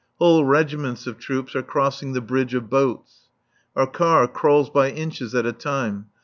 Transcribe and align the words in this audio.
Whole 0.17 0.43
regiments 0.45 1.05
of 1.05 1.19
troops 1.19 1.55
are 1.55 1.61
crossing 1.61 2.13
the 2.13 2.21
bridge 2.21 2.55
of 2.55 2.71
boats. 2.71 3.29
Our 3.75 3.85
car 3.85 4.27
crawls 4.27 4.71
by 4.71 4.89
inches 4.89 5.35
at 5.35 5.45
a 5.45 5.53
time. 5.53 6.07